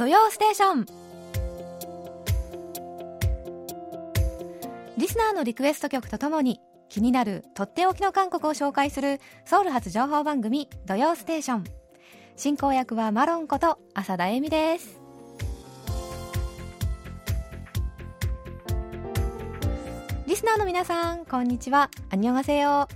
[0.00, 0.86] 土曜ステーション。
[4.96, 6.58] リスナーのリクエスト曲とともに
[6.88, 11.64] 気になるとっておきの韓国を紹介するソウル発情報番組「土曜ステーション」
[12.34, 15.02] 進行役はマロンこと浅田恵美です。
[20.26, 21.90] リスナーの皆さんこんにちは。
[22.08, 22.88] アニョンハセヨ、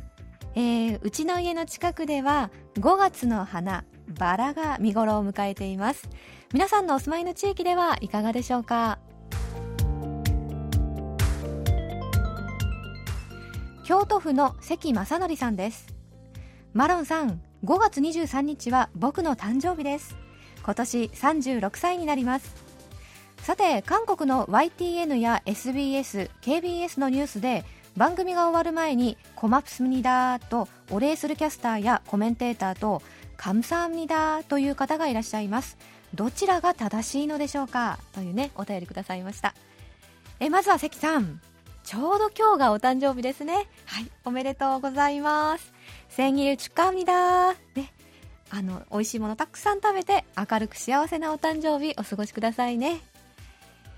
[0.55, 3.85] えー、うちの家の近くでは5月の花
[4.19, 6.09] バラが見頃を迎えています。
[6.55, 9.01] 皆さんのお住まいの地域ではいかがでしょうか？
[13.83, 15.89] 京都府の関正則さんです。
[16.73, 20.15] マロンさん5月23日は僕の誕生日です。
[20.63, 22.55] 今年36歳になります。
[23.39, 27.65] さて韓国の YTN や SBS、KBS のニュースで
[27.97, 33.03] 番組が終わる前に「コマプスミニダー」とお礼するキャスターやコメンテーターと
[33.37, 35.77] 「カムサーミダー」という方がいらっしゃいます。
[36.14, 39.54] どちらが正しいのでしょうかというねお便りくださいました
[40.40, 41.42] えまずは関さん
[41.84, 45.74] ちょうど今日がお誕生日ですねはいおめでとうございます
[46.10, 47.94] 千切り축하합니다ね
[48.52, 53.02] あの美味しいものたくさん食べて明るく幸せなお誕生日お過ごしくださいね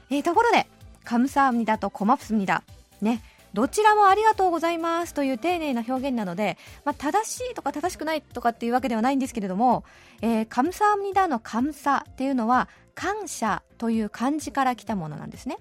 [0.10, 0.68] えー、ところで
[1.06, 2.64] カムサーミダとコマプスミダ
[3.02, 3.22] ね
[3.57, 9.85] どちらもありがとうございますという丁寧な表現なので、まあ、正しいとか正しくないとかっていうわけではないんですけれども、
[10.21, 15.57] えー、カムサーミダのカムサっていうのは感謝という漢字から来たものなんですね。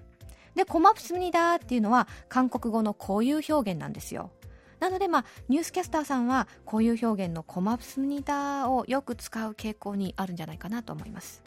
[0.54, 4.30] でコマプスニダっていうのは韓国語のこういう表現なんですよ。
[4.78, 11.42] なので、まあ、ニュースキャスターさんはこういう表現のコマプスニダをよく使う傾向にあるんじゃないかなと思います。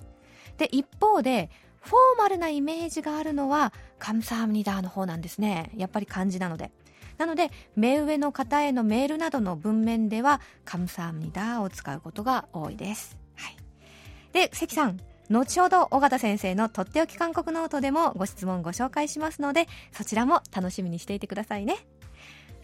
[0.58, 5.72] で一方でフォーマルなイメージがあるのは감사합니다 の方なんですね。
[5.76, 6.72] やっぱり漢字なので。
[7.18, 13.58] なので目上の方へのメールなどの文面では감사합니다 を使うことが多いです、はい、
[14.32, 15.02] で関さん。
[15.30, 21.76] 後ほど尾形先生のとっておき韓国ノートでもご質問ご紹介しますのでそちらも楽しみにしていてくださいね。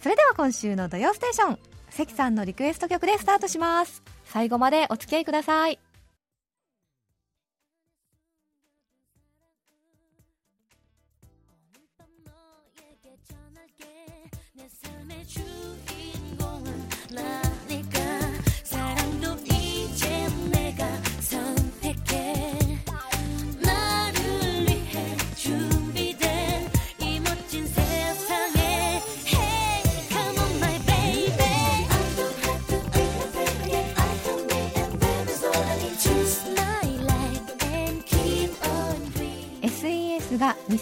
[0.01, 1.59] それでは今週の「土曜ステーション」
[1.91, 4.03] 関さんのリクエスト曲でスタートします。
[4.23, 5.84] 最後までお付き合いください。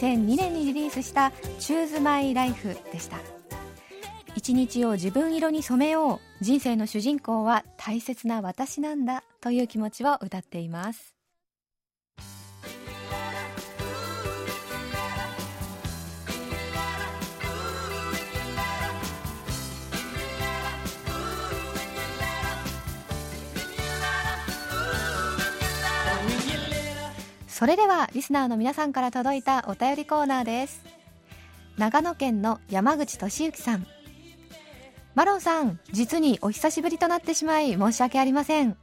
[0.04, 3.18] 2002年にリリースした「Choose My Life」でした。
[4.36, 6.44] 一日を自分色に染めよう。
[6.44, 11.13] 人生の主人公は大切な私なんだという気持ちを歌っています。
[27.64, 30.84] それではリスナーの皆さんから届いたお便りコーナーです。
[31.78, 33.88] 長野県の山口俊之さん。
[35.16, 38.76] マロンさん実にお久しぶりとなってしまい申し訳ありません。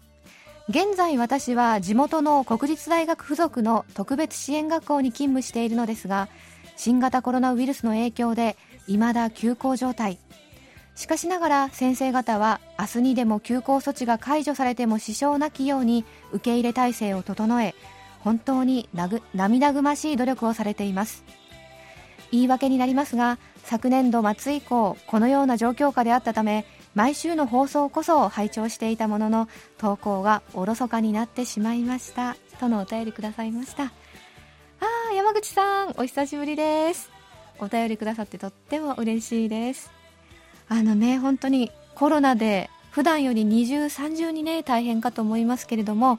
[0.71, 6.31] 現在私は地元の国立大学附属の特別支援学校に勤務しているのですが
[6.77, 10.19] 新型コロナウイルスの影響で未だ休校状態。
[10.95, 17.75] しかしながら先生方は明日にでも休校措置が解除されても支障なきように受け入れ体制を整え
[18.20, 18.88] 本当に
[19.34, 21.25] 涙ぐましい努力をされています。
[22.31, 26.64] 言い訳になりますが昨年度末以降このような状況下であったため
[26.94, 29.48] 毎週の放送こそ拝聴していたものの
[29.78, 32.36] 投稿がおろそかになってしまいました。
[32.58, 33.84] とのお便りくださいました。
[33.84, 37.10] あー山口さんお久しぶりです。
[37.58, 39.91] お便りくださってとっても嬉しいです。
[40.69, 46.19] あのね本当にコロナで普段より二重三重にね大変かと思いますけれども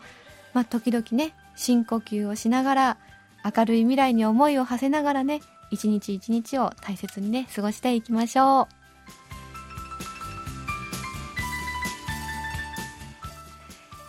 [0.54, 2.98] まあ時々ね深呼吸をしながら
[3.44, 8.82] 明るい未来に思いを馳せながらね一日一日を大切にね過ごしていきましょう。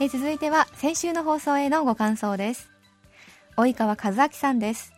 [0.00, 2.68] え続いては先週の放送へのご感想です。
[3.56, 4.92] 及川和明さんです。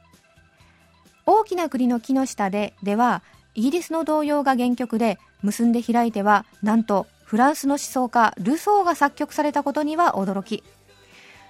[1.27, 3.23] 大きな栗の木の下ででは
[3.55, 10.63] イギリスの童謡が原曲で結んで開いてはなんとフランスの思想家ルソーが作曲されたことには驚き。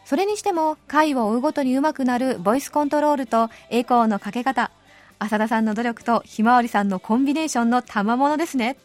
[0.04, 4.70] それにしても回を追うごとに上手くなるボイスコントロールとエコーのかけ方。
[5.18, 8.76] 浅田さんの努力とひまわりさんのコンビネーションの賜物ですね。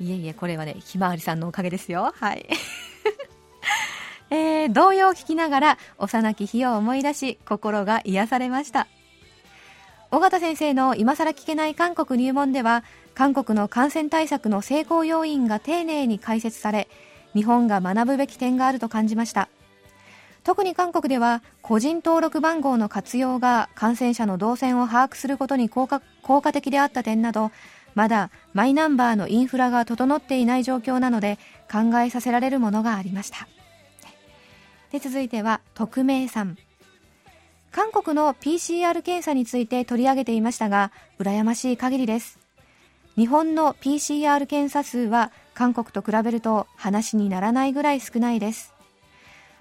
[0.00, 2.12] いえいえこれはねひまわりさんのおかげですよ。
[2.14, 2.46] はい。
[4.30, 8.88] えー、童謡を聞きながら幼き日を思い出し心が癒されました。
[10.10, 12.84] 尾形先生の今更聞けない韓国入門では
[13.14, 16.88] 韓国の感染対策の成功要因が丁寧に解説され
[17.34, 19.48] 日本が学ぶべき点があると感じました。
[20.46, 27.50] 特に韓国では個人登録番号の活用が感染者の動線を把握することに効果効果的であった点など
[27.96, 33.48] まだマイナンバーのインフラが整っていない状況なので考えさせられるものがありました。
[34.92, 36.56] で続いては匿名さん。
[37.72, 42.38] 韓国の PCR 検査について取り上げていましたが羨ましい限りです。
[43.16, 48.75] 日本の PCR 検査数は韓国と比べると話にならないぐらい少ないです。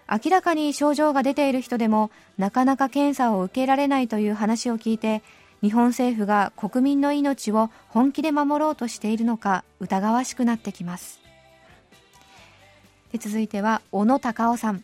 [0.10, 5.24] 明らかに症状が出ている人でもなかなか検査を受けられないという話を聞いて
[5.62, 11.20] 日本政府が国民の命を本気で守ろうとしているのか疑わしくなってきます。
[13.12, 14.84] で続いては小野隆夫さん。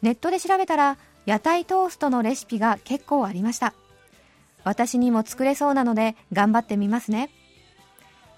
[0.00, 0.96] ネットで調べたら
[1.26, 3.74] 屋台トーストのレシピが結構ありました。
[4.64, 7.30] 私にも作れそうなので頑張ってみますね。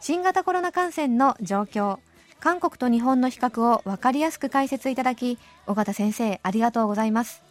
[0.01, 1.99] 新型コロナ感染の状況。
[2.41, 7.43] 韓国と日本の比較を分かりやすく解説いただき尾形先生ありがとうございます。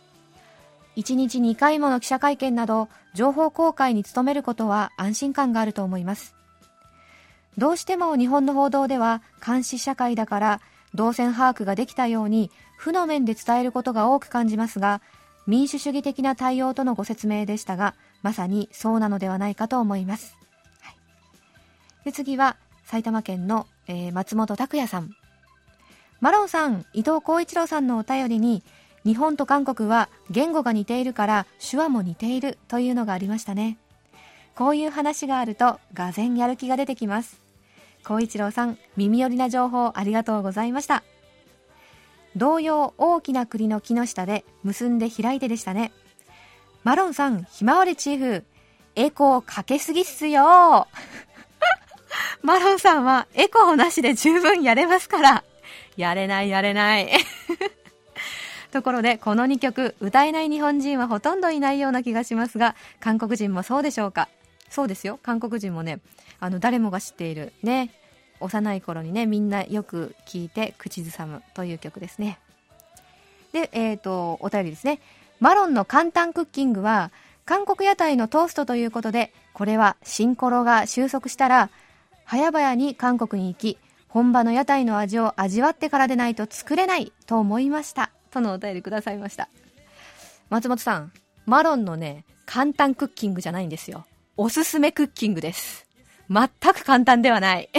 [0.95, 6.35] 1日2回もの記者会見など情報公開に努めることは安心感があると思います。
[7.57, 10.61] どうしても日本の報道では監視社会だから
[10.95, 15.01] 動線把握ができたように負の面で伝えることが多く感じますが
[15.45, 20.37] 民主主義的な対応とのご説明でしたがまさにそうなのではないかと思います、
[20.81, 20.95] はい、
[22.05, 25.11] で次は埼玉県のえー、松本拓也さん。
[26.21, 28.63] マロンさん、伊藤浩一郎さんのお便りに、
[29.05, 33.77] 日本と韓国は言語が似ているから手話も似ているというのがありましたね。
[34.55, 37.41] こういう話があると、がぜやる気が出てきます。
[38.05, 41.03] 浩一郎さん、耳寄りな情報ありがとうございました。
[42.35, 45.91] 同様、大きな栗の木の下で結んで開いてでしたね。
[46.83, 48.45] マロンさん、ひまわりチーフ、
[48.95, 50.87] エコーかけすぎっすよ
[52.41, 55.43] マロンさんはエコーなしで十分やれますから。
[55.97, 57.09] やれないやれない。
[58.71, 64.29] ところで、この2曲、歌えない日本人はほとんどいないような気がしますが、韓国人もそうでしょうか？
[64.69, 65.19] そうですよ。
[65.21, 65.99] 韓国人もね、
[66.39, 67.91] あの、誰もが知っている、ね、
[68.39, 72.39] 幼い頃にね、みんなよく聴いて口ずさむという曲ですね。
[73.51, 74.99] で、えっ、ー、と、お便りですね。
[75.39, 77.11] マロンの簡単クッキングは、
[77.45, 81.69] 韓国屋台のトーストということで、これはシンコロが収束したら、
[82.25, 83.77] 早々に韓国に行き、
[84.07, 88.11] 本場の屋台の味を味わってからでないと作れないと思いました。
[88.31, 89.49] とのお便りくださいました。
[90.49, 91.11] 松本さん、
[91.45, 94.05] マロンのね、簡単クッキングじゃないんですよ。
[94.37, 95.87] おすすめクッキングです。
[96.29, 97.69] 全く簡単ではない。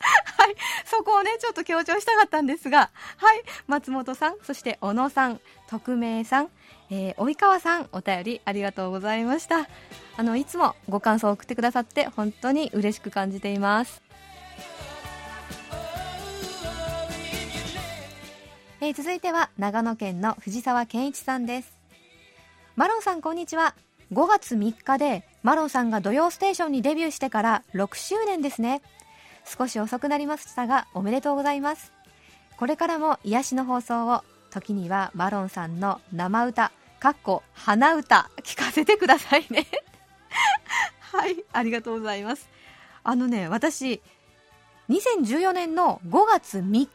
[0.00, 0.54] はい。
[0.90, 3.42] そこをね、ちょっと強調したかったんですが、はい。
[3.68, 6.48] 松本さん、そして小野さん、匿名さん、
[6.90, 9.68] えー、及川さん、お便りありがとうございました。
[10.16, 14.02] あの、いつもご感想を送ってくださって本当に嬉しく感じています。
[18.80, 21.78] えー、続いては長野県の藤沢健一さんです。
[22.74, 23.76] マロンさんこんにちは。
[24.12, 28.82] 5月3日でマロンさんが土曜ステーションにデビューしてから6周年ですね。
[29.50, 31.92] 少し遅くなりましたがおめでとうございます。
[32.56, 39.66] これからも癒しの放送を時にはマロンさんの生歌かっこ鼻歌聞かせてくださいね。
[41.00, 42.48] はいありがとうございます。
[43.02, 44.00] あのね私
[44.88, 46.88] 2014年の5月3日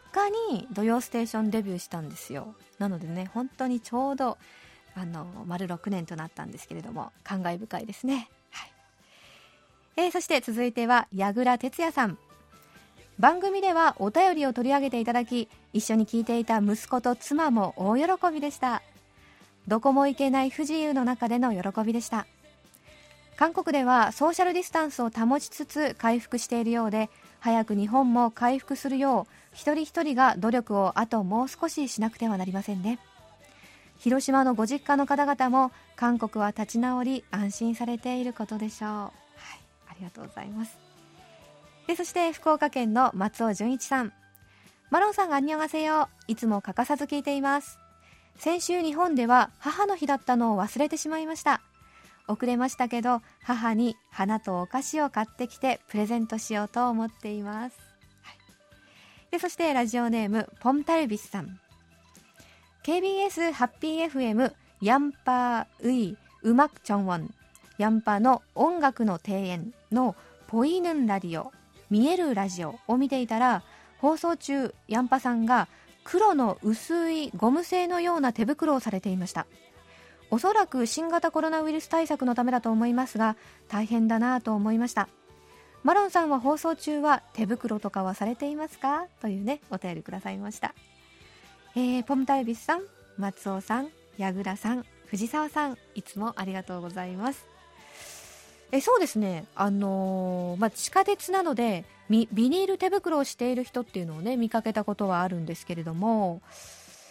[0.52, 2.56] に「土曜ステーション」デビューしたんですよ。
[2.80, 4.38] なのでね本当にちょうど
[4.96, 8.72] あの丸6年となったんですけれども感慨深いですね、はい。
[9.98, 12.18] えー、そして続いては矢倉哲也さん。
[13.20, 18.04] 番組ではお便りを取り上げていただき一緒に聞いていた息子と妻も大喜
[18.34, 18.82] びでした。
[19.68, 22.28] どこも行けない不自由の中での喜びでした。
[23.38, 33.00] 韓国ではソーシャルディスタンスを保ちつつ回復しているようで早く日本も回復するよう一人一人が努力をあともう少ししなくてはなりませんね。
[33.98, 38.90] 広島のご実家の方々も韓国は立ち直り安心されていることでしょう。
[38.90, 39.12] はい。
[39.88, 40.85] ありがとうございます。
[41.88, 44.14] でそして福岡県の松尾純一さん。
[44.92, 47.80] マロンさんがアンニョンガセヨいつも欠かさず聞いています。
[48.38, 51.62] 先週日本では母の日だったのを忘れてしまいました。
[52.28, 57.78] 遅れましたけど母に花とお菓子を買ってきてプレゼントしようと思っています、
[58.24, 58.38] はい、
[59.32, 61.60] でそしてラジオネームポンタルビスさん。
[62.84, 67.34] KBS ハッピー FM ヤンパーウイウマクチョンウォン
[67.80, 70.16] ヤンパの音楽の庭園の
[70.48, 71.52] ポイヌンラディオ。
[71.90, 73.64] 見えるラジオを見ていたら
[74.00, 75.68] 放送中ヤンパさんが
[76.04, 79.48] 黒の薄いゴム製のような手袋をされていました。
[80.32, 83.38] おそらく新型コロナウイルス対策のためだと思いますが
[83.68, 85.08] 大変だなと思いました。
[85.84, 89.06] マロンさんは放送中は手袋とかはされていますか？
[89.22, 90.74] というねお便りくださいました、
[91.76, 92.82] えー、ポムタイビスさん
[93.18, 97.46] 松尾さん矢倉さん藤沢さんいつもありがとうございます。
[98.76, 99.46] えそうですね。
[99.56, 106.42] あのー、まあ、地下鉄などでビニール手袋をしている人っていうのをね見かけたことはあるんですけれども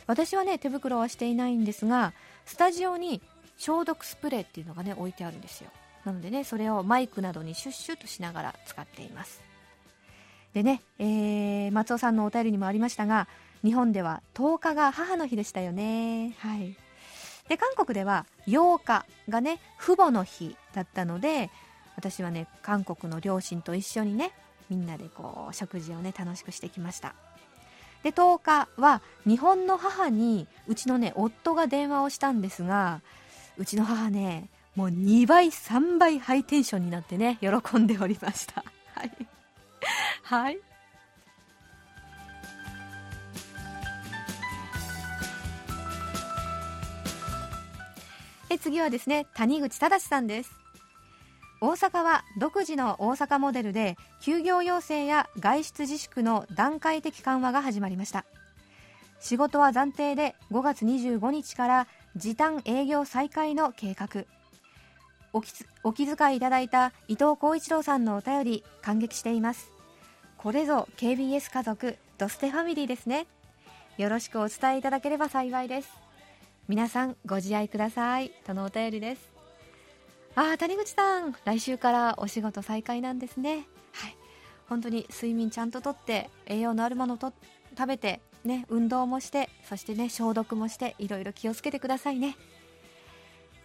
[0.06, 2.12] 私はね手袋はしていないんですが
[2.44, 3.20] スタジオに
[3.56, 5.70] 消毒スプレーっていうのがね置いてあるんですよ。
[6.04, 9.42] なのでねそれをマイクなどにシュッシュッとしながら使っています。
[10.52, 13.26] でね、えー、松尾さんのお便りにもありましたが
[13.64, 16.36] 日本では10日が母の日でしたよね。
[16.38, 16.76] はい。
[17.48, 21.50] で韓国では8日がね父母の日だったので
[21.96, 24.32] 私はね韓国の両親と一緒にね
[24.70, 27.14] みんなでこう食事をね楽しくしてきました。
[28.02, 33.00] で10日は日本の母にうちのね夫が電話をしたんですが
[33.56, 38.64] うちの母ねもう2倍3倍ハイテンションになってね喜んでおりました。
[38.94, 39.10] はい。
[40.22, 40.58] はい。
[48.50, 50.52] え次はですね谷口忠さんです。
[51.60, 58.26] 大阪は独自の大阪モデルで休業要請や外出自粛の段階的緩和が始まりました。
[59.18, 61.86] 仕事は暫定で5月25日から
[62.16, 64.24] 時短営業再開の計画。
[65.32, 65.40] お
[65.92, 69.72] 気遣いいただいた伊藤浩一郎さんのお便り感激しています。
[70.36, 73.26] これぞ KBS 家族ドステファミリーですね。
[73.96, 76.03] よろしくお伝えいただければ幸いです。
[76.66, 78.30] 皆さんご自愛ください。
[78.46, 79.32] とのお便りです。
[80.34, 83.66] ああ谷口さん来週からお仕事再開なんですね。
[83.92, 84.16] はい。
[84.66, 87.34] 本当に睡眠ちゃんととって栄養のあるものと
[87.76, 92.34] 食べてね運動もしてそしてね消毒もしていろいろ気をつけてくださいね。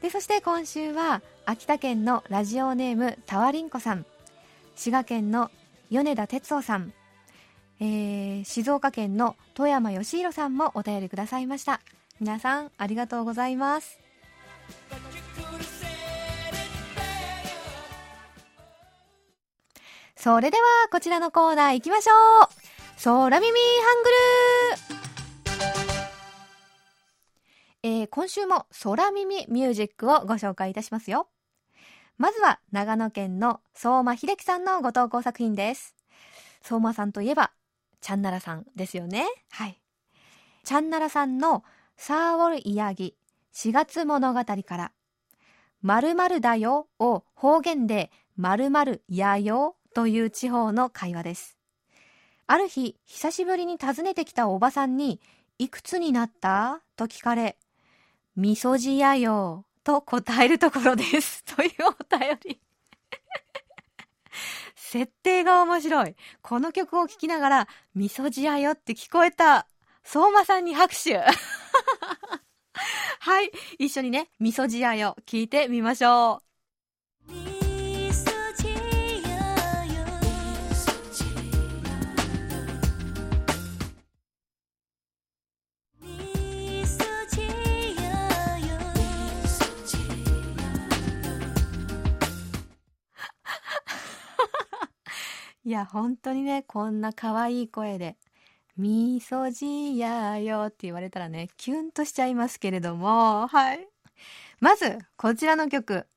[0.02, 4.06] でそして今週は秋田県のラジオネームたわりんこさん。
[4.76, 5.52] 滋賀県の
[5.90, 6.94] 米田哲夫さん、
[7.80, 11.80] えー、静岡県の富山義弘さんもお便りくださいました。
[12.20, 14.00] 皆さんありがとうございます。
[20.18, 22.48] それではこちらのコーナー行きましょう。
[23.02, 24.16] 空耳ハングル。
[27.84, 31.30] えー、今週も空耳ミュージックをご紹介いたしますよ。
[32.18, 35.96] まずは長野県の相馬秀樹さんのご投稿作品です。
[36.62, 37.54] 相馬さんといえば
[38.02, 39.26] チャンナラさんですよね。
[39.52, 39.80] はい。
[40.66, 41.64] チャンナラさんの
[42.02, 43.14] サーウォルイヤギ
[43.54, 44.94] 4月物語から
[45.82, 51.58] 〇〇だよを方言で〇〇やよという地方の会話です。
[52.48, 55.20] ある日、久しぶりに訪ねてきたおばさんに、
[55.58, 57.58] いくつになったと聞かれ、
[58.38, 61.44] みそじやよ、と答えるところです。
[61.54, 62.62] というお便り。
[64.74, 66.16] 設定が面白い。
[66.42, 69.68] この曲を聴きながら、みそじやよって聞こえた。
[70.06, 71.22] 相馬さんに拍手。
[73.20, 73.52] はい。
[73.78, 76.50] 一緒にね、みそじやよ聞いてみましょう。
[95.66, 98.18] いや、本当にね、こんな可愛い声で、
[98.80, 103.86] みそじやよって言われたらね、キュンとしちゃいますけれども、はい。
[104.62, 106.08] まず、こちらの曲。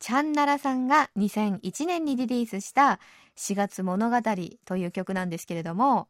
[0.00, 2.98] チャンナラさんが2001年にリリースした
[3.36, 4.16] 4月物語
[4.64, 6.08] という曲なんですけれども、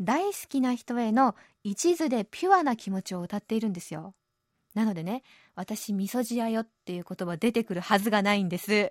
[0.00, 4.14] 大好きな人への一途でピュアな気持ちを歌っているんですよ。
[4.72, 5.24] なのでね、
[5.56, 8.90] 私、みそじやよっていう言葉出てくるはずがないんです。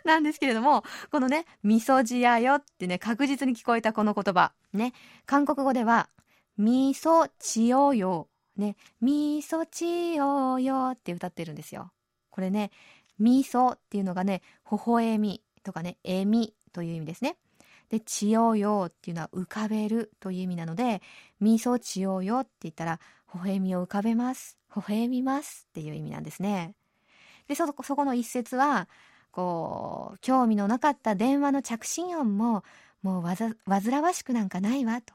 [0.04, 4.52] なんですけれども、このね、みそじやよってね、確実に聞こえたこの言葉。
[4.72, 4.92] ね、
[5.26, 6.08] 韓国語では、
[6.56, 8.28] みそちよよ。
[8.56, 11.92] ね、みそちよよって歌ってるんですよ。
[12.30, 12.70] これね、
[13.18, 17.36] みそっていうのがね、微笑みとかね、えみという意味ですね。
[17.88, 21.00] で、ちよよっていうのは浮かべるという意味なので、
[21.40, 23.00] みそちよよって言ったら、
[23.34, 24.58] 微笑みを浮かべます。
[24.74, 26.74] 微笑みますっていう意味なんですね。
[27.46, 28.88] で、そ、そこの一節は、
[29.38, 32.64] こう興味のなかった電話の着信音も
[33.02, 35.14] もうわざ煩わしくなんかないわと。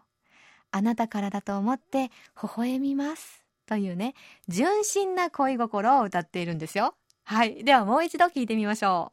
[0.72, 2.10] あなたからだと思って
[2.42, 3.44] 微笑みます。
[3.66, 4.14] というね
[4.48, 6.96] 純真な恋心を歌っているんですよ。
[7.26, 7.66] はい。
[7.66, 9.12] ではもう一度聞いてみましょ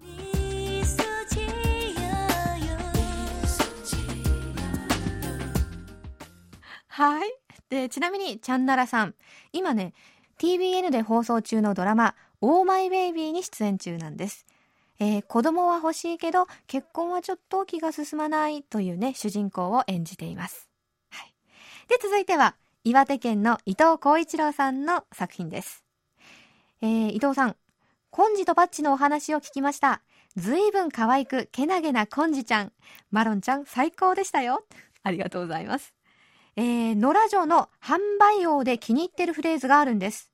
[0.00, 0.04] う。
[6.88, 7.28] はい。
[7.68, 9.14] でちなみにチャンナラさん。
[9.52, 9.92] 今ね
[10.38, 14.46] TBN で放送中のドラマ「オーマイベイビー」に出演中なんです。
[15.00, 20.68] えー、子供は欲しいけど結婚はちょっと気が進まないというね主人公を演じています、
[21.10, 21.32] はい、
[21.86, 25.84] で続いては岩手県の伊藤浩一郎さんの作品です、
[26.82, 27.54] えー、伊藤さん
[28.10, 30.00] コンジとバッチのお話を聞きました。
[30.36, 32.72] ずいぶん可愛くけなげなコンジちゃん。
[33.10, 34.64] マロンちゃん最高でしたよ。
[35.02, 35.94] ありがとうございます。
[36.56, 40.32] えー、野良城の販売王で気に入ってるフレーズがあるんです。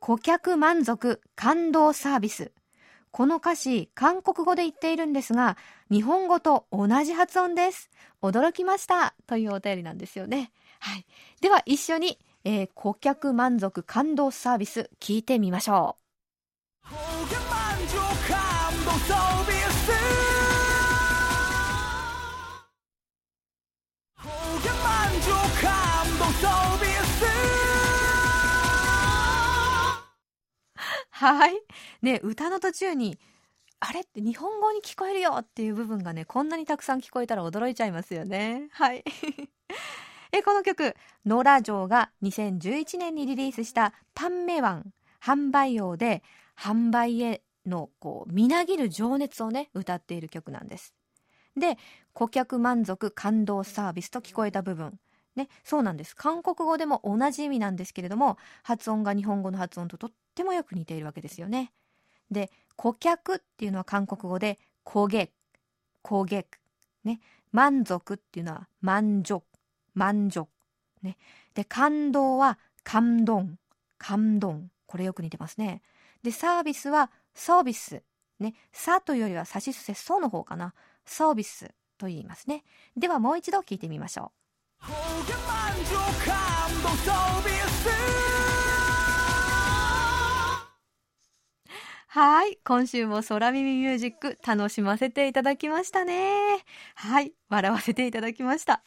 [0.00, 2.52] 顧客満足感動サービス
[3.16, 5.56] この歌詞、韓国語で言っているんですが、
[5.90, 7.88] 日本語と同じ発音です。
[8.20, 9.14] 驚きました。
[9.26, 10.52] というお便りなんですよね。
[10.80, 11.06] はい。
[11.40, 15.96] では一緒に、えー、顧客満足感動サービス聞いてみましょ
[16.84, 16.90] う。
[16.90, 16.96] 顧
[17.30, 17.98] 客満足
[18.30, 19.56] 感動サービ
[31.18, 31.54] はい。
[32.02, 33.18] ね、歌の途中に、
[33.80, 38.68] あれって日本語に聞こえるよっていう部分がね、こんなにたくさん聞こえたら驚いちゃいますよね。
[38.72, 39.02] はい。
[40.32, 40.94] えこの曲、
[41.24, 44.92] ノラジョーが2011年にリリースしたパンメワン、
[45.22, 46.22] 販売王で、
[46.54, 50.94] 販売へのこう、みなぎる情熱をね、歌っている曲なんです。
[51.56, 51.78] で、
[52.12, 55.00] 顧客満足感動サービスと聞こえた部分。
[55.34, 56.14] ね、そうなんです。
[56.14, 61.72] 韓国語でも同じ意味なんですけれども、発音が日本語の発音ととってもよく似ているわけですよね。
[62.30, 65.32] で、顧客っていうのは韓国語で、焦げ、
[66.04, 66.46] 焦げ、
[67.02, 69.44] ね、満足っていうのは満足、
[69.94, 70.48] 満足。
[71.02, 71.16] ね。
[71.54, 73.46] で、感動は感動、
[73.98, 74.60] 感動。
[74.86, 75.82] これよく似てますね。
[76.22, 78.02] で、サービスはサービス。
[78.38, 78.54] ね。
[78.72, 80.74] さというよりはさしすせそうの方かな。
[81.06, 82.64] サービスと言いますね。
[82.96, 84.32] ではもう一度聞いてみましょ
[84.82, 84.86] う。
[92.16, 92.58] はい。
[92.64, 96.64] 今週も空耳ミュージック楽しませていただきましたね。
[96.94, 97.34] はい。
[97.50, 98.82] 笑わせていただきました。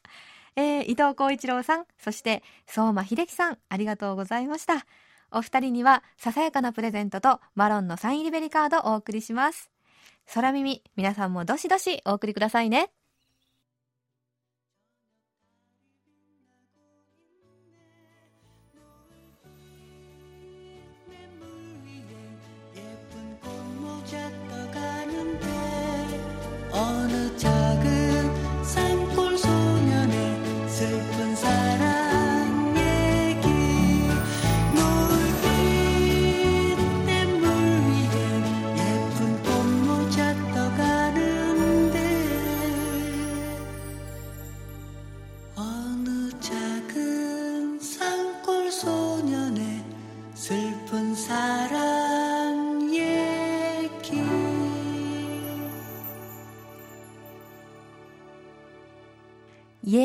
[0.56, 4.84] えー、伊藤浩一郎さん、そして相馬秀樹さん、ありがとうございました。
[5.30, 9.70] お二人には、ささやかなプレゼントとマロンのサイン入りベリカードをお送りします。
[10.34, 12.90] 空耳、皆さんもどしどしお送りくださいね。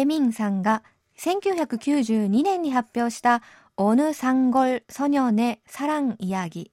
[0.07, 0.83] ミンさんが
[1.19, 3.43] 1992年に発表した
[3.77, 6.71] オヌサンゴルソニョネサランイヤギ。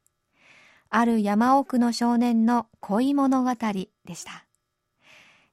[0.89, 4.45] ある山奥の少年の恋物語でした。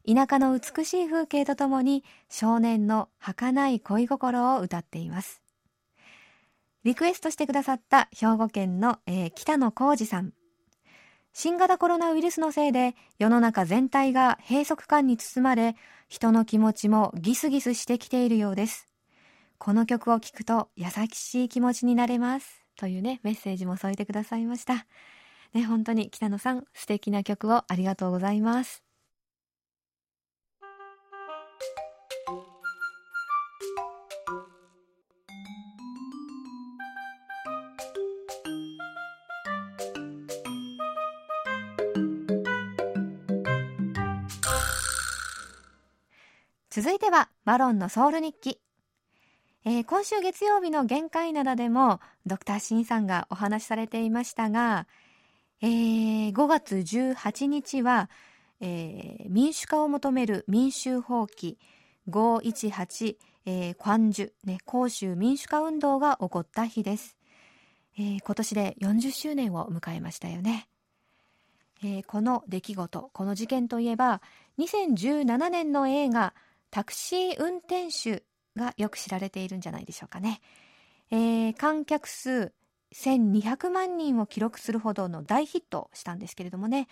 [0.06, 5.42] 田舎の美しい風景とともに少年の儚い恋心を歌っています。
[6.84, 10.32] リクエストしてくださった兵庫県の、えー、北野浩二さん。
[11.32, 15.76] 新型コロナウイルスのせいで世の中全体が閉塞感に包まれ
[16.08, 18.88] 人の気持ちもギスギスしてきているようです。
[19.58, 22.64] この曲を聴くと優しい気持ちになれます。
[22.76, 24.86] というね、メッセージも添えてくださいました。
[25.52, 28.87] ね、本当に北野さん、素敵な曲をありがとうございます。
[46.80, 48.60] 続いてはマロンのソウル日記、
[49.64, 54.86] えー、今週月曜日の限界灘でもドクターシンさんがお話しされていましたが、
[55.60, 58.08] えー、5月18日は、
[58.60, 61.56] えー、民主化を求める民衆放棄
[62.08, 67.16] 518、えー、関樹、ね、広州民主化運動が起こった日です、
[67.98, 70.68] えー、今年で40周年を迎えましたよね。
[71.82, 74.20] えー、この出来事この事件といえば
[74.58, 76.34] 2017年の映画
[76.70, 78.22] タクシー運転手
[78.56, 80.40] がよく知られているんじゃないでしょうかね。
[81.10, 82.52] えー、観客数
[82.94, 86.88] 1200万人を記録するほどの大ヒットしたんですけれどもね。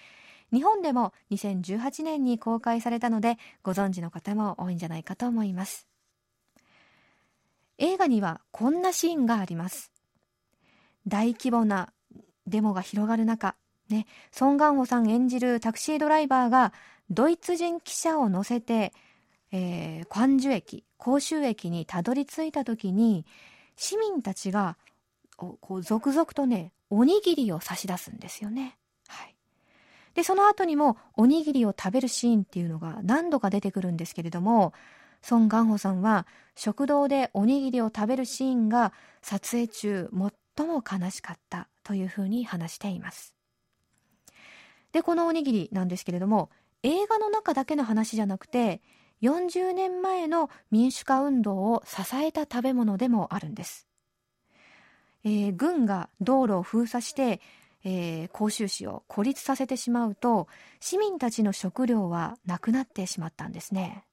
[0.53, 5.87] 日本でも2018年に公開されたのでご存知の方も多いんじゃないかと思います。
[7.79, 9.93] 映画にはこんなシーンがあります。
[11.07, 11.93] 大規模な
[12.47, 13.57] デモが広がる中
[13.89, 16.73] ね、ソン・ガンホさん演じるタクシードライバーが
[17.11, 18.93] ドイツ人記者を乗せて、
[19.53, 23.25] えー、関樹駅公衆駅にたどり着いた時に
[23.77, 24.77] 市民たちが
[25.37, 28.77] こう続々とねおにぎりを差し出すんですよね。
[29.09, 29.35] はい、
[30.15, 34.73] でその後にもおにぎりを食べるシーンっていうのが何度か出てくるんですけれども
[35.23, 40.11] ソン・ガンホさんは食堂でおにぎりを食べるシーンが撮影中
[40.57, 43.35] 最も悲しかったというふうに話しています。
[44.93, 46.51] でこのおにぎりなんですけれども
[46.83, 48.81] 映画の中だけの話じゃなくて
[49.23, 53.87] 40年前の民主化運動を支えた食べ物でもあるんです、
[55.25, 57.41] えー、軍が道路を封鎖して、
[57.85, 60.49] えー、甲州市を孤立させてしまうと
[60.81, 64.05] 市民たちの食料はなくなってしまったんですね。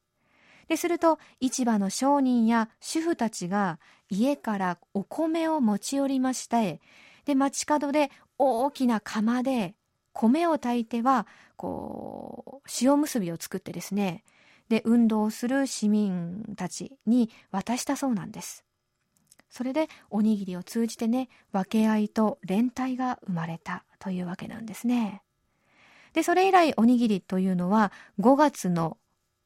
[0.67, 6.79] ですると市場の商人や主婦たちが家からお米を持ち寄りまして
[7.25, 9.75] で街角で大きな釜で
[10.13, 14.23] 米を炊いてはこう塩むすびを作ってですね
[14.69, 18.63] で運動する市民たちに渡したそうなんです。
[19.49, 25.21] それでおにぎりを通じてね分け合いと連帯が生まれたというわけなんですね。
[26.13, 28.97] でそれ以来おにぎりというのは5月の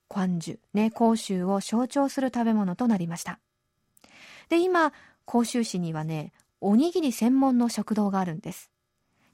[0.07, 3.39] 関樹ね甲州を象徴する食べ物となりました。
[4.49, 4.93] で今
[5.25, 8.71] 甲州市にはねおにぎり専門の食堂があるんです。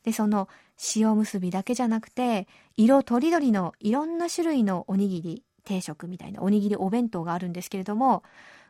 [0.04, 0.50] でその
[0.96, 8.24] 塩むすびだけじゃなくて色とりどりのいろんな種類のおにぎり定食みたいなおにぎりお弁当があるんですけれども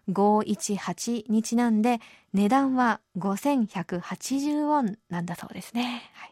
[0.10, 2.00] 518にちなんで
[2.34, 6.04] 値段は5180ウォンなんだそうですね。
[6.14, 6.32] はい、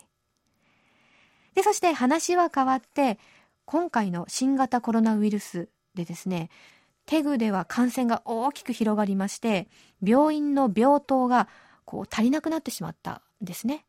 [1.56, 3.18] でそして話は変わって
[3.66, 6.50] 今回の新型コロナウイルスでですね
[7.06, 9.68] テグでは感染が大きく広がりまして
[10.04, 11.48] 病院の病棟が
[11.86, 13.86] こう足りなくなってしまったんですね。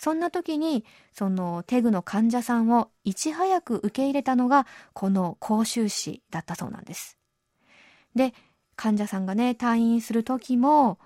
[0.00, 7.18] そんな時にそのテグの患者さんをいち早く受け入れたのがこの甲州市だったそうなんです。
[8.14, 8.32] で
[8.76, 10.98] 患者さんがね退院する時も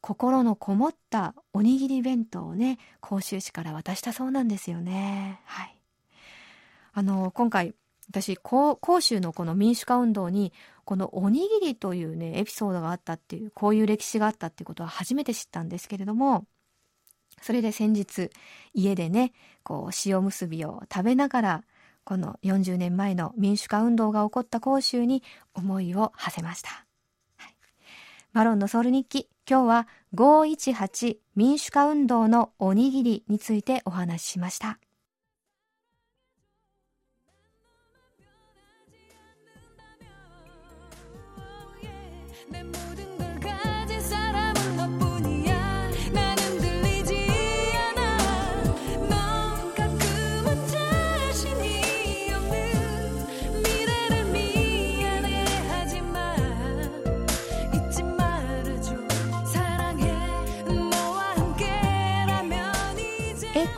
[0.00, 5.40] 心のこもったおにぎり弁当をね甲州市から渡したそうなんですよね。
[5.44, 5.80] はい、
[6.92, 7.76] あの今回
[8.08, 10.52] 私甲州のこの民主化運動に
[10.84, 16.46] このおにぎりというねエピソードがあったっていうこういう歴史があったっていうことは初めて知ったんですけれども
[17.40, 18.30] それで先日
[18.74, 21.64] 家でねこう塩むすびを食べながら
[22.04, 25.22] この40年前の民主化運動が起こった甲州に
[25.54, 26.86] 思いを馳せました、
[27.36, 27.56] はい、
[28.32, 29.28] マロンのソウル日記。
[29.48, 34.78] 今日は518民主化運動のおにぎりについてお話ししました。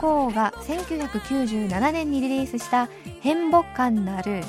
[0.03, 2.89] コーが1997年にリリースした
[3.23, 4.43] 「変母感なる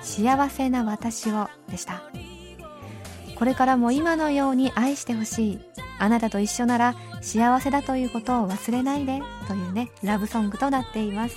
[0.00, 2.04] 幸せな私を」でした。
[3.36, 5.60] これからも今のように愛してほしい。
[5.98, 9.20] あなたと一緒なら幸せだということを忘れないで。
[9.48, 11.36] というねラブソングとなっています。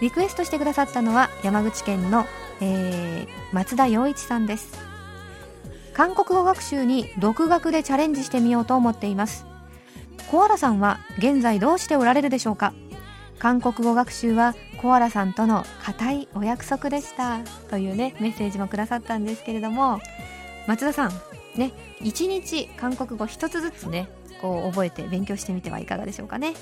[0.00, 2.24] リクエストしてくださったのは山口県の、
[2.62, 4.72] えー、松田洋一さんです。
[5.92, 9.44] 韓国語学習に独学でチャレンジしてみようと思っています。
[10.30, 12.74] コアラさんは現在どうしておられるでしょうか？
[13.38, 17.38] 韓国語学習はコアラさんとの固いお約束でした。
[17.70, 20.00] というねメッセージもくださったんですけれども
[20.66, 21.10] 松田さん
[21.56, 24.08] ね1日韓国語1つずつね
[24.40, 26.56] こう覚えて勉強してみてはいかがでしょうかね、はい、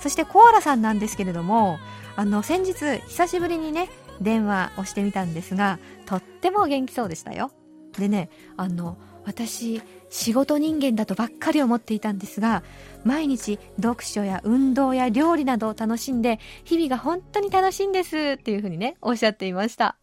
[0.00, 1.78] そしてコアラさんなんですけれども
[2.16, 3.90] あの先日久しぶりにね
[4.20, 7.50] 電話をしてみたんですがとっても元気そうでしたよ。
[7.98, 12.62] でねあの私仕事人間だとばっかり思っていたんですが
[13.04, 19.98] 毎日読書や運動や料理などを楽しんで日々が本当に楽しいんですっていうふうにねおっしゃっていました。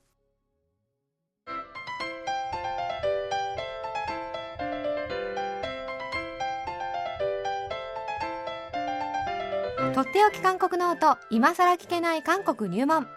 [9.94, 13.08] とっておき韓国ノート今さら聞けない韓国入門。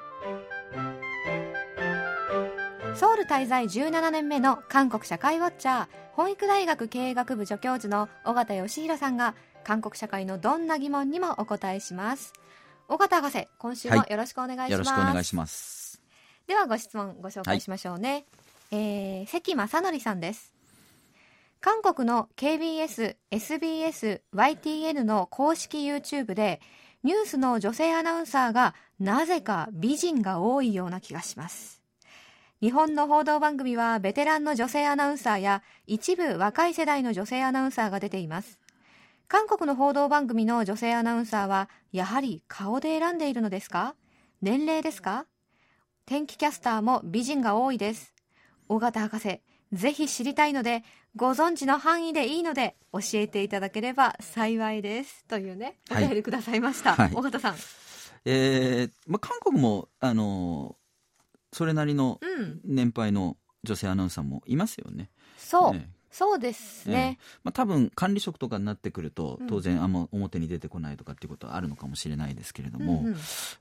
[2.97, 12.33] ソウル滞在17年目の韓国社会ウォッチャー本育大学経営学部助教授の尾形義弘さんが韓国社会のどんな疑問にもお答えします。
[12.89, 16.01] 尾形博士今週もよろしくお願いします、はい、よろしくお願いします。
[16.47, 18.25] ではご質問ご紹介しましょうね、はい、
[18.71, 20.55] えー、関正則さんです。
[21.61, 26.63] 韓国の KBS、SBS、YTN の公式 YouTube で
[27.03, 31.83] ニュースの女性アナウンサーがなぜか美人が多いような気がします
[32.63, 38.59] 日本の報道番組はベテランの女性アナウンサーや一部若い世代の女性アナウンサーが出ています。
[39.29, 43.95] 韓国の報道番組の女性アナウンサーはやはり顔で選んでいるのですか？
[44.41, 45.27] 年齢ですか？
[46.07, 48.15] 天気キャスターも美人が多いです。
[48.69, 49.43] 尾形博士
[49.73, 50.83] ぜひ知りたいので
[51.15, 55.27] ご存知の範囲でいいので教えていただければ幸いです。
[55.27, 57.55] というねお便りくださいました、はい、尾形さん、
[58.25, 60.77] えーまあ、韓国もあの
[61.57, 62.21] それなりの
[62.65, 65.09] 年配の女性アナウンサーもいますよね。
[65.37, 73.17] うん、そう、ね、そうですね、えー、まあ、多分管理職とかになってくると当然あんま表に出てこないとかっていうことはあるのかもしれないですけれども、うんうん、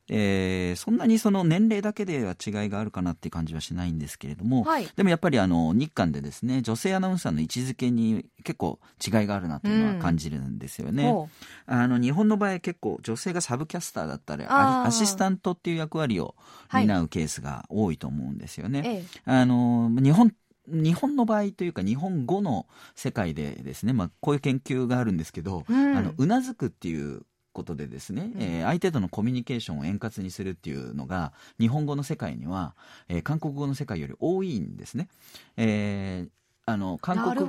[0.07, 11.09] えー、そんなにその年齢だけでは違いがあるかなっていう感じはしないんですけれども、はい、でもやっぱりあの日韓でですね女性アナウンサーの位置づけに結構違いがあるなというのは感じるんですよね。
[11.09, 11.23] う。
[11.23, 16.35] ん、あの日本の場合結構女性がサブキャスターだったりアシスタントっていう役割を
[16.71, 18.79] 担うケースが多いと思うんですよね。
[18.79, 20.31] はいあの日本
[20.67, 27.21] 日本の場合というか日本語の世界でですね、まあ、こういう研究があるんですけど、うん、あのうなずくっていう
[27.53, 32.75] ことでですね、うん、えー、相手とのコミュニケーションを円滑にするっていうのが日本語の世界には、
[33.07, 35.07] えー、韓国語の世界より多いんですね。
[35.57, 36.29] えー
[36.67, 37.45] あの韓国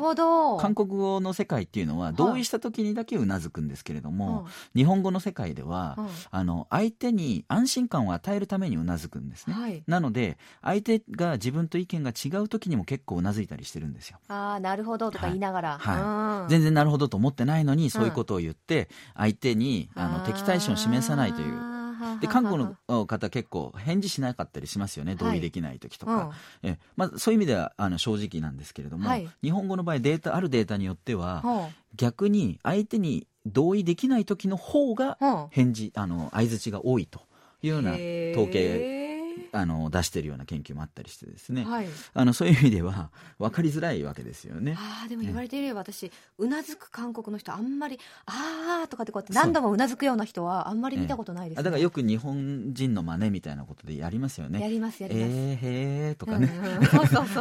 [0.61, 14.19] 韓国語の世界っていうのは同意した時にだけうなずくんですけれども、はい、日本語の世界では、はい、あの相手に安心感を与えるためにうなずくんですね、はい、なので相手が自分と意見が違う時にも結構うなずいたりしてるんですよ。
[14.29, 16.51] ああなるほどとか言いながら、はい。
[16.51, 21.76] 全然なるほどと思ってないのにそういうことを言って、相手にあの敵対心を示さないという
[22.21, 25.15] で韓国の方結構返事しなかったりしますよね。
[25.15, 26.33] 同意できない時とか、は
[26.65, 35.19] いうん、えまあ、そういう意味ではあの正直なんですけれども、はい、日本語の場合データあるデータによっては、逆に相手に同意できない時の方が
[35.51, 37.21] 返事、あの相づちが多いと
[37.63, 39.06] いうような統計
[39.53, 44.77] あの出してるような研究もあったりしてですね、はい、あのそういう意味では分かりづらいわけですよね。
[44.79, 54.61] あでも言われていれば、私うなずく韓国の人あんまり「ああ」とかってこうやって何度もうなずくような人はあんまり見たことないです、ね、だからよく日本人の真似みたいなことでやりますよね。
[54.61, 55.25] やりますやります。
[55.27, 56.51] えー、へーとかね。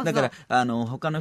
[0.04, 1.20] だからあの他の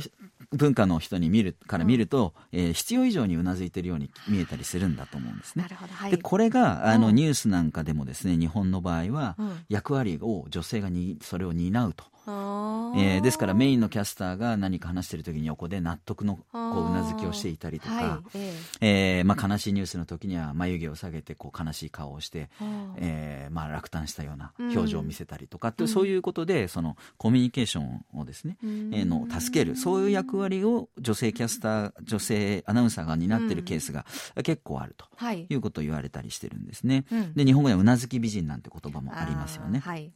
[0.55, 5.63] 文化の人に見るから見ると、うん、えー、必要以上にうなずいてるように見えたりするんだと思うんですね。
[5.63, 5.93] なるほど。
[5.93, 9.37] はい、でこれがあの、ニュースなんかでもですね日本の場合は、
[9.69, 12.05] 役割を女性がにそれを担うと。
[12.27, 18.38] えー、ですからメインのキャスターが何か話している時に横で納得のこううなずきをしていたりとか、はい、
[18.81, 22.49] えー、まあ、悲しいニュースの時には眉毛を下げてこう悲しい顔をして、
[22.97, 29.75] えー、まあ、落胆したような表情を見せたりとか、うん、そういうことでそのコミュニケーションをですね、うん、えー、の助ける。
[29.75, 34.05] そういう役割を女性キャスター女性アナウンサーが担っているケースが
[34.43, 35.05] 結構あると
[35.49, 35.55] い。
[35.55, 37.05] うことを言われたりしてるんですね。
[37.11, 39.79] うん、で日本語ではうなずき美人なんて言葉もありますよね。
[39.79, 40.11] はい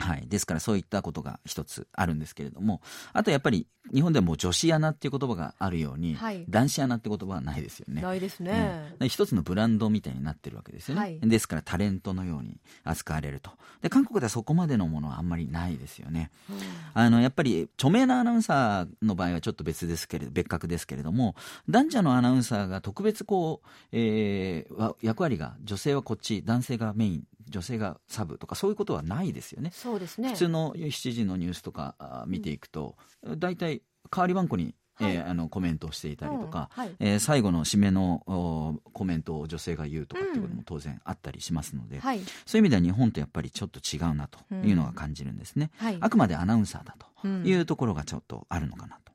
[0.00, 0.26] はい。
[0.26, 2.80] ですからそういったことが一つあるんですけれども、
[3.12, 8.02] あとやっぱり日本ではもう女子アナっていう言葉があるように、はい、男子アナって言葉はないですよね。
[8.02, 11.00] ないですね、うん、一つのブランドみたいになってるわけですよね。
[11.00, 13.50] はい、ですからタレントのように扱われると。
[13.82, 16.30] で、韓国ではそこまでのものはあんまりないですよね。
[16.48, 16.56] うん、
[16.94, 21.34] あの、やっぱり著名なアナウンサーの場合はちょっと別ですけれど、別格ですけれども、
[21.68, 29.70] 男女のアナウンサーが特別こう、えー、役割が女性はこっち、男性がメイン女性がサブとかそういうことはないですよね。
[29.74, 30.30] そうですね。
[30.30, 32.96] 普通の7時のニュースとか見ていくと、
[33.36, 49.12] 大、う、体、ん、代わり番号にはい、えー、あのコメントをしていたりとか、うんはい、えー、最後の締めのコメントを女性が言うとかっていうことも当然あったりしますので、うんはい、そういう意味では日本とやっぱりちょっと違うなというのが感じるんですね、うん、あくまでアナウンサーだというところがちょっとあるのかなと。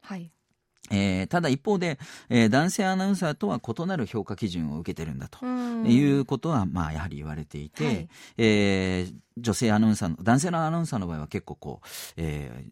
[0.89, 12.65] はいえー、ただ一方で、えー、男性アナウンサーとは異なる評価基準を受けてるんだということは、まあ、やはり言われていて、はい、えー、女性アナウンサーの男性のアナウンサーの場合は結構こう、え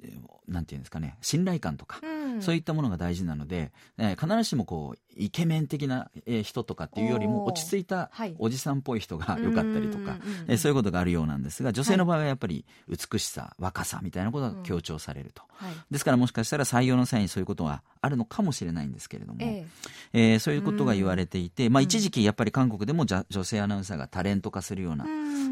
[0.47, 6.09] ー、なんていうんですかね信頼感とか、うん、そういったものが大事なので、えー、必ずしもこうイケメン的な
[6.43, 15.67] 人とかっていうよりも落ち着いたおじさんっぽい人が良かったりとか、えー、そういうことがあるようなんですが女性の場合はやっぱり美しさ若さみたいなことが強調されると、うん。
[15.67, 25.05] はい、ですからもしかしたら採用の際にそういうことはあるのかもしれないんですけれども、えー、えー、そういうことが言われていて、まあ、一時期やっぱり韓国でも女性アナウンサーがタレント化するような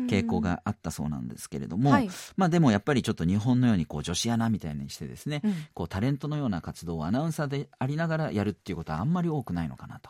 [0.09, 10.09] 傾向があったそうなんですけれども、はい、まあ、でもやっぱりちょっと日本のようにこう女子アナみたいにしてですね、うん、こうタレントのような活動をアナウンサーでありながらやるっていうことはあんまり多くないのかなと。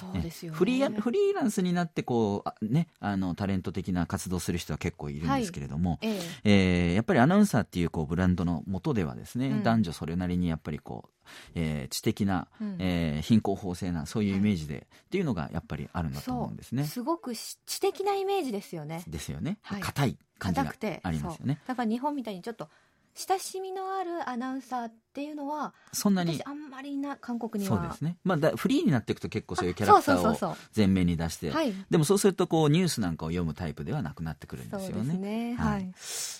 [0.00, 11.10] そうですよ、ね、フリーフリーランスになってこうねあのタレント的な活動する人は結構いるんですけれども、はい、えー、えー、やっぱりアナウンサーっていうこうブランドのもとではですね、うん、男女それなりにやっぱりこう
[11.54, 16.84] えー、知的な、うん、えー、貧困法制なそういうイメージで、はい、っていうのがやっぱりあるんだと思うんですね。
[16.84, 19.04] すごく知的なイメージですよね。
[19.06, 19.58] ですよね。
[19.62, 21.60] 硬、はい、い感じがありますよね。
[21.66, 22.68] だから日本みたいにちょっと
[23.14, 27.76] 親しみのあるアナウンサーっていうのはそんなにあんまりな韓国には。
[27.78, 31.52] そうですね、まあ、だフリーになっていくと結構そういうキャラクターを前面に出して。
[31.90, 35.16] でもそうするとこうニュースなんかを読むタイプではなくなってくるんですよね。
[35.16, 35.54] ね。
[35.54, 35.92] はい、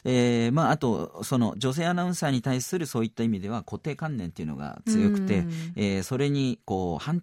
[0.05, 5.45] えー、まあ、あとその女性アナウンサーに対するそういった意味では固定観念っていうのが強くて、
[5.77, 7.23] えー、それにこう反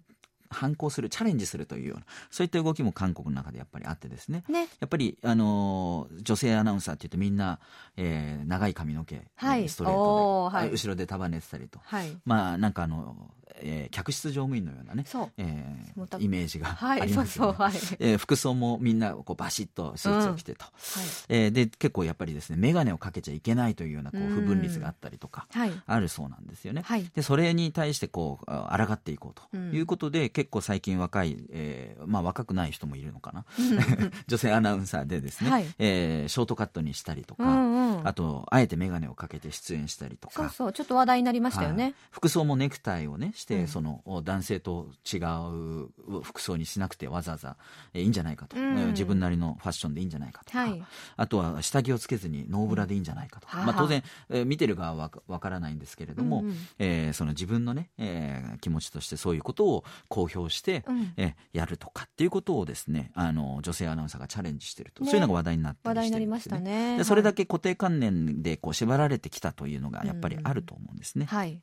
[0.50, 7.58] 反抗するチャレンジするというようなそういった動きも韓国の中でやっぱりあってですね、ね、やっぱり、あの女性アナウンサーっていうとみんな、
[7.96, 13.16] えー、長い髪の毛、はい、ストレートで、はい、後ろで束ねてたりと、はい、まあなんかあの
[13.60, 15.04] えー、客室乗務員のようなね、
[15.36, 17.72] えー、イメージがありますよね、はい。
[17.98, 25.46] えー、服装もみんなこうバシッとスーツを着てと、うんはい、えー、で結構やっぱりですね眼鏡をかけちゃいけないというようなこう不分率があったりとか、
[25.86, 33.44] あるそうなんですよね、はい、でそれに対してこう抗っていこうということで、うん、結構最近若い、えーまあ、若くない人もいるのかな、
[34.26, 40.34] 女性アナウンサーでですね、はい、えー、ショートカットにしたりとか、うんうん、あとあえて眼鏡をかけて出演したりとか。
[40.34, 47.56] そうそうちょっと話題になりましたよね、服装もネクタイをねして、うん、その男性と違う服装にしなくてわざわざ
[47.94, 50.84] いいんじゃないかと、うん、自分なりのファッションでいいんじゃないかとか、はい、
[51.16, 56.42] あとは下着をつけずにノーブラでいいんじゃないかとか、うん、まあ、当然、えー、見てる側はわからないんですけれども、
[56.80, 66.98] えー、その自分のね、えー、気持ちとしてそういうことを公表して、うん、えー、やるとかっていうことをですねあの女性アナウンサーがチャレンジしてると、ね、そういうのが話題になったりして、ね、ましたね。
[66.98, 71.26] でそれだけ固定観念でこう縛られてきたというのがやっぱりあると思うんですね。
[71.26, 71.60] はい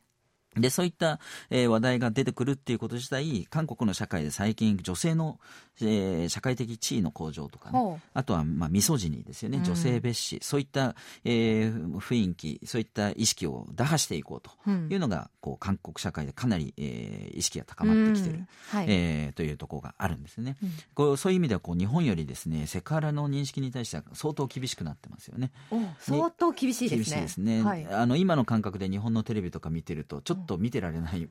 [0.55, 5.39] で、そういった、えー、話題が出てくるっていうこと自体、韓国の社会で最近女性の、
[5.81, 20.55] えー、社会的地位の向上とかね、あとは、まあ、ミソジニーですよね、女性蔑視、そういった、えー、雰囲気、そういった意識を打破していこうというのが、こう、韓国社会でかなり、えー、意識が高まってきてる、はい、えー、というところがあるんですね。
[20.63, 25.51] うん、こうそういう意味では、こう、日本よりですね、セクハラの認識に対しては相当厳しくなってますよね。
[25.99, 26.97] 相当厳しいですね。
[26.97, 27.63] 厳しいですね。
[27.63, 31.27] はい、あの、今の感覚で日本のテレビとか見てると、ちょっとと見てられない、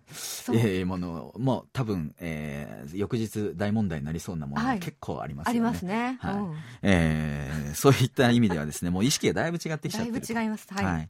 [0.52, 5.60] えー、ものも多分、えー、翌日大問題になりそうなものが結構ありますよね。
[5.60, 6.18] はい、ありますね。
[6.20, 10.66] はい、うん、えー、そういった意味ではですね、もう意識がだいぶ違ってきちゃってるだいぶ違います。
[10.72, 10.84] はい。
[10.84, 11.08] はい、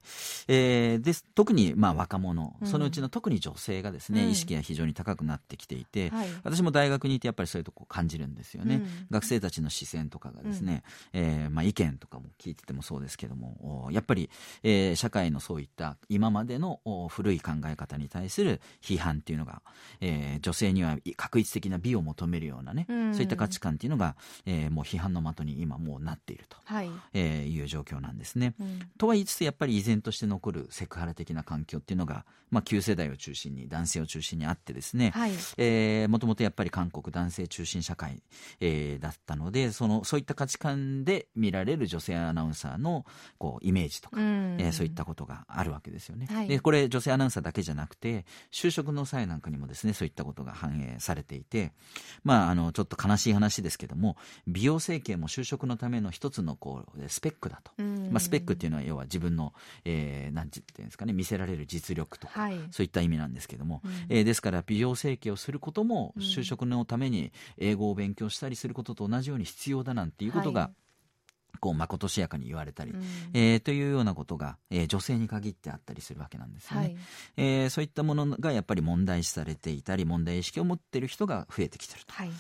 [0.48, 1.24] えー、です。
[1.34, 8.76] 特にまあ若者、そのうちの特に女性がですね、うん、意識が非常に高くなってきていて、はい、私も大学にいてやっぱりそういうとこ感じるんですよね。
[8.76, 14.30] うん、学生たちの視線とかがですね、うん、えー、まあ意見とかも聞いててもそうですけども、やっぱり、
[14.62, 19.62] えー、社会のそういった今までの古い考え方に対する批判っていうのが、
[20.00, 26.90] えー、女性には確一的な美を求めるようなね、うん、そういった価値観っていうのが、えー、もう批判の的に今もうなっていると、はい。
[27.12, 28.54] えー、いう状況なんですね。
[28.60, 35.32] うん、とは言いつつやっぱり依然として残るセクハラ的な環境っていうのが、まあ、旧世代を中心に男性を中心にあってですね、はい。
[35.56, 38.22] えー、もともとやっぱり韓国男性中心社会、
[38.60, 43.04] えー、だったのでそのそういった価値観で見られる女性アナウンサーの
[43.38, 46.26] こうイメージとか、うん、えー、そういったことがあるわけですよね。
[46.30, 51.72] はい、でこれ女性アナウンサーだけじゃなくて就職の際なんかにもですねそういったことが反映されていて
[52.24, 54.16] まああのちょっと悲しい話ですけども
[54.46, 59.52] 美容整形も就職のための一つのこうスペックだと、まあ、スペックっていうのは要は自分の、
[59.84, 70.70] えー、なんていうんですかね見せられる実力とか、はい、そういった意味なんですけども、うん、えー、ですから美容整形をすることも就職のために英語を勉強したりすることと同じように必要だなんていうことが、はい
[71.60, 73.02] こうまことしやかに言われたり、うん、
[73.34, 76.96] えー、というようなことが、えー、女性に限ってあったりするわけなんですよね、はい、
[77.36, 82.30] えー、そういったものがやっぱり問題視されていたり問題意識を持っている人が増えてきていると、はい。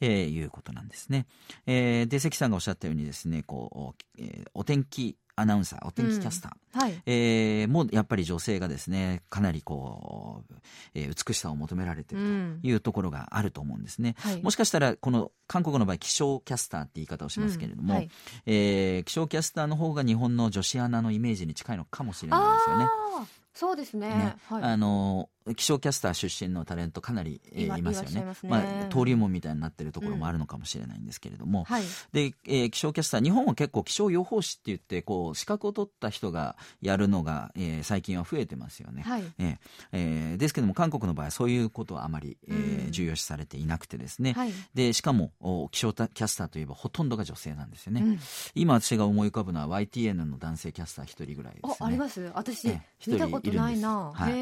[0.00, 1.26] えー、いうことなんですね。
[1.66, 6.80] えー、で関さんがおっしゃったようにですねこう、えー、お天気アナウンサー、お天気キャスター、うん。
[6.80, 10.54] はい、えー、もやっぱり女性がですね、かなりこう、
[10.94, 14.14] えー、美しさを求められているというところがあると思うんですね。
[14.24, 17.98] うんはい、もしかしたら、この韓国の場合、気象キャスターって言い方をしますけれども、うん。
[17.98, 18.10] はい、
[18.46, 22.86] えー、気象キャスターの方が日本の女子アナのイメージに近いのかもしれないですよね。
[23.54, 24.08] そうですね。
[24.08, 24.36] ね。
[24.48, 28.24] はい、あの気象キャスター出身のタレントかなり、えー、いますよね。
[28.24, 28.36] まね。
[28.42, 31.64] まあ、登竜門みたいになってるところもあるのかもしれないんですけれども、うん。
[31.64, 31.82] はい、
[32.12, 39.02] で、えー、気象キャスター日本は結構気象予報士って言ってこう資格を取った人がやるのが、えー、最近は増えてますよね。
[39.02, 39.58] はい、えー、
[39.92, 45.32] えー、ですけども韓国の場合はそういうことはあまり、えー、重要視されていなくてですね、はい、でしかも
[45.70, 48.02] 気象キャスターといえばほとんどが女性なんですよね。
[48.02, 48.18] うん、
[48.54, 51.76] 今私が思い浮かぶのは YTN の男性キャスター一人ぐらいですね。
[51.80, 52.20] ああります。
[52.34, 54.12] 私、ね、見たことないな。
[54.14, 54.32] はい、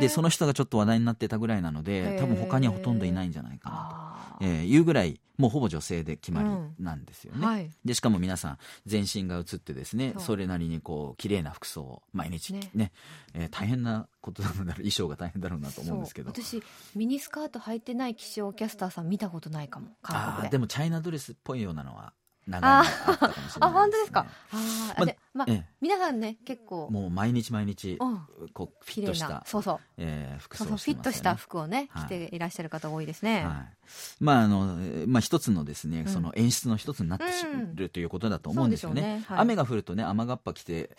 [0.00, 6.48] でその人がちょっと話題になってたぐらいなので多分他にはほとんどいないんじゃないかなと、えー、いうぐらいもうほぼ女性で決まり
[6.84, 7.48] なんですよね、うん。
[7.48, 12.70] はい、でしかも皆さん全身が映ってですねそれなりにこう綺麗な服装を毎日ね。
[12.74, 12.92] ね、
[13.34, 16.30] えー、大変なことなろう衣装が大変だろうなと思うんですけど。
[16.30, 16.62] 私
[16.94, 20.50] ミニスカート履いてない気象キャスターさん見たことないかも韓国で。
[20.50, 22.12] でもチャイナドレスっぽいようなのは
[22.46, 24.26] 長いのあったかもしれない、ね、あ本当ですか。
[24.52, 26.88] あ、まあ、まあ、ええ、皆さんね結構。
[26.90, 33.76] もう毎日毎日、うん、こうフィットしたそうそう、えー、服装、ね、そうそうフィットした服をね、着ていらっしゃる方多いですね、はい、
[34.20, 34.78] まああの
[35.08, 39.24] まあ一つのですね、その演出の一つになってしる、ということだと思うんですよね、ね。
[39.26, 40.90] はい、雨が降るとね雨がっぱ着て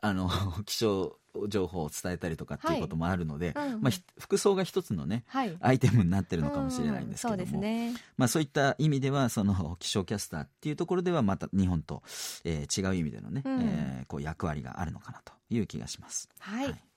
[0.00, 0.30] あの
[0.66, 1.16] 気象
[1.48, 12.02] 情報を伝えたりとかっていうこともあるので、はいうんうん、まあ、服装が一つのね、はい、アイテムになってるのかもしれないんですけども、うんそうね、まあ、そういった意味ではその気象キャスターっていうところではまた日本と、
[12.44, 16.28] えー、違う意味でのね、うん、えー、こう役割があるのかなという気がします。
[16.38, 16.89] はい、はい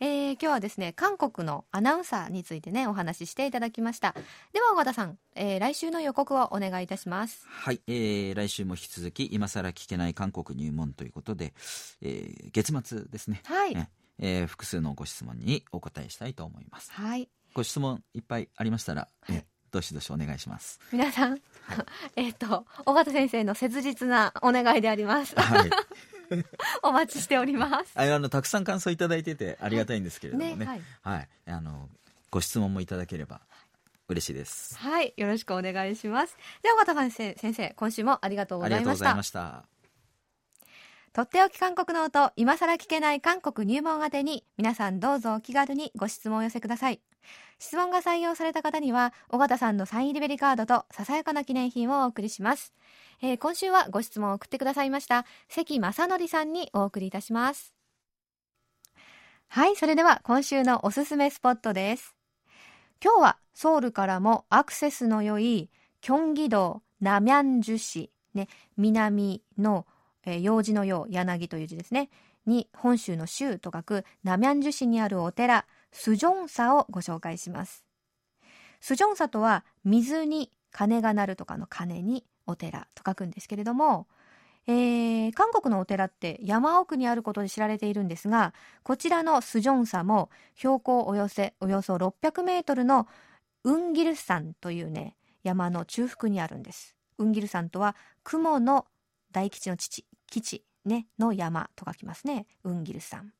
[0.00, 4.14] えー、今日はですね韓国のアナウンサーについてねお話ししていただきました
[4.52, 11.52] では小田さん、えー、来週の予告をお願いいたしますはい、えー、来週も引き続き今更聞けない韓国入門ということで、
[12.02, 13.90] えー、月末ですねはい、ね
[14.20, 16.92] えー、複数のご質問にお答えしたいと思います。
[16.92, 17.28] はい。
[17.54, 20.78] ご質問いっぱいありましたら、はい、えどしどしお願いします。
[20.92, 21.40] 皆さん、はい、
[22.16, 25.34] えっと尾形先生の切実なお願いであります。
[25.36, 25.70] はい。
[26.82, 27.92] お待ちしております。
[27.94, 30.56] あのたくさん感想いただいててありがたいんですけれどもね。
[30.56, 31.88] ねはい、はい、あの
[32.30, 33.40] ご質問もいただければ
[34.08, 34.76] 嬉しいです。
[34.78, 36.36] はい、よろしくお願いします。
[36.62, 39.64] では尾形先生、今週もありがとうございました。
[41.12, 41.22] と。
[41.22, 47.00] っておき韓国の音、今更聞けない韓国入門宛てに、皆さんどうぞお気軽にご質問を寄せください。
[47.58, 52.72] 質問が採用された方には、尾形さんのサイン入りベリカードとささやかな記念品をお送りします。
[53.22, 57.74] えー、今週はご質問を送ってくださいました、関正則さんにお送りいたします。
[59.48, 62.14] はい、それでは今週のおすすめスポットです。
[63.02, 69.86] 今日はソウルからもアクセスの良い、キョンギ道ナミャンジュ市、ね、南の
[70.24, 72.10] えー、用事のよう柳という字ですね。
[72.46, 77.84] に本州の州と書くナミャンジュ市にあるお寺スジョンサをご紹介します。
[78.80, 84.06] スジョンサとは水に鐘が鳴るとかの鐘にお寺と書くんですけれども、
[84.66, 93.06] えー、韓国のお寺って山奥にあることで知られているんですがこちらのスジョンサも標高およそおよそ600メートルの
[93.64, 96.96] ウンギル山というね山の中腹にあるんです。
[97.18, 98.86] ウンギル山とは雲の
[99.32, 100.06] 大吉の父。
[100.30, 102.46] 基地、ね、の山と書きますね。
[102.64, 103.32] ウンギル山。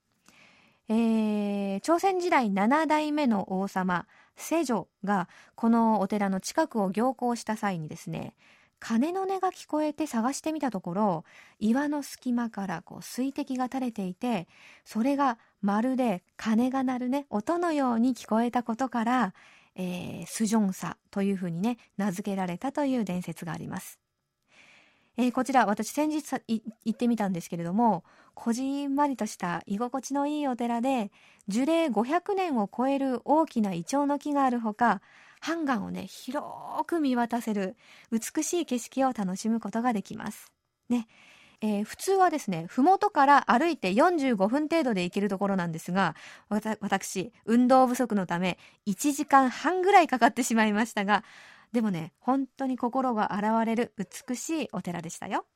[0.89, 8.35] えー、朝鮮時代7代目の王様、セジョがこのお寺の近くを行幸した際にですね、
[8.81, 11.25] 鐘の音が聞こえて探してみたところ、
[11.61, 14.49] 岩の隙間からこう水滴が垂れていて、
[14.85, 19.35] それがまるで鐘が鳴るね、音のように聞こえたことから、
[19.77, 24.00] えー、スジョンサというふうにね、名付けられたという伝説があります。
[25.21, 31.13] えー、こちら私先日行ってみたんですけれどもこじんまりとした居心地のいいお寺で
[31.47, 35.03] 樹齢500年を超える大きなイチョウの木があるほか
[35.39, 36.47] ハンガンをね広
[36.87, 37.77] く見渡せる
[38.11, 40.51] 美しい景色を楽しむことができます。
[40.89, 41.07] ね
[41.61, 46.17] えー、普通はですね麓から歩いて45分程度で行けるところなんですが
[46.49, 51.23] 私運動不足のため1時間半ぐらいかかってしまいましたが
[51.73, 55.47] でもね本当に心が洗われる美しいお寺でしたよ。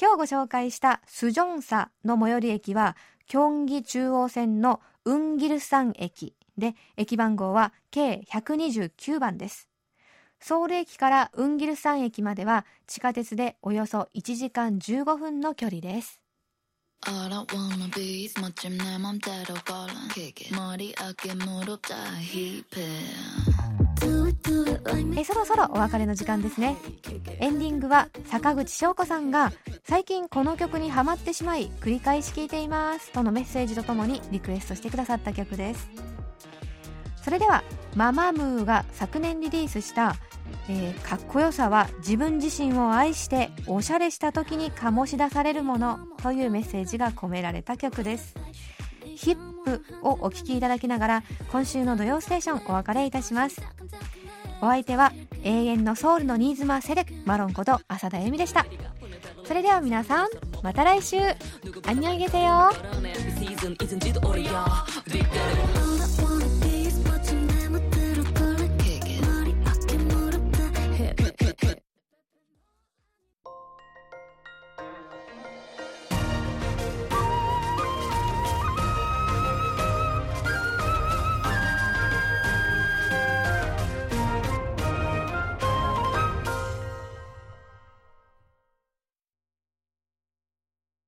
[0.00, 2.96] 今日ご紹介したスジョンサの最寄り駅は
[3.26, 9.68] キョンギ中央線のウンギルサン駅で駅番号は計129番です。
[10.40, 16.20] ソウル駅からウンギルサン駅までは地下鉄でおよそ1時間15分の距離です。
[25.16, 26.76] えそろそろお別れの時間ですね。
[27.38, 29.52] エンディングは坂口翔子さんが
[29.84, 35.90] 最近この曲にハマってしまい繰り返し聴いていますとのメッセージとともにリクエストしてくださった曲です。
[37.22, 37.62] それでは
[37.94, 40.16] ママムーが昨年リリースした
[40.68, 48.34] えー、かっこよさは自分自身を愛しておしゃれした時に醸し出されるものというメッセージが込められた曲です。
[49.16, 53.60] ヒップをお聴きいただきながら今週の土曜ステーションお別れいたします。
[54.62, 58.64] お相手は永遠のソウルの新妻セレクマロンこと浅田恵美でした。
[59.44, 60.28] それでは皆さん
[60.62, 61.16] また来週。
[61.18, 62.70] アニョンゲセよ。